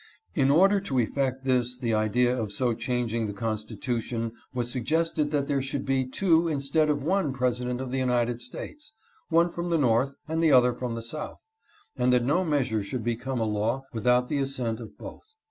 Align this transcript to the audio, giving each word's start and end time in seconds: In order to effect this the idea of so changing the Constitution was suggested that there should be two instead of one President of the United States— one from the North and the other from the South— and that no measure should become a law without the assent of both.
In 0.33 0.49
order 0.49 0.79
to 0.81 0.97
effect 0.97 1.43
this 1.43 1.77
the 1.77 1.93
idea 1.93 2.35
of 2.35 2.51
so 2.51 2.73
changing 2.73 3.27
the 3.27 3.33
Constitution 3.33 4.31
was 4.51 4.71
suggested 4.71 5.29
that 5.29 5.45
there 5.45 5.61
should 5.61 5.85
be 5.85 6.07
two 6.07 6.47
instead 6.47 6.89
of 6.89 7.03
one 7.03 7.31
President 7.33 7.79
of 7.79 7.91
the 7.91 7.99
United 7.99 8.41
States— 8.41 8.93
one 9.37 9.51
from 9.51 9.69
the 9.69 9.77
North 9.77 10.15
and 10.27 10.41
the 10.41 10.51
other 10.51 10.73
from 10.73 10.95
the 10.95 11.03
South— 11.03 11.45
and 11.99 12.11
that 12.11 12.23
no 12.23 12.43
measure 12.43 12.81
should 12.81 13.03
become 13.03 13.39
a 13.39 13.45
law 13.45 13.83
without 13.93 14.27
the 14.27 14.39
assent 14.39 14.79
of 14.79 14.97
both. 14.97 15.35